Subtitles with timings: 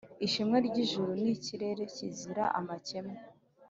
[0.25, 3.17] Ishema ry’ijuru ni ikirere kizira amakemwa,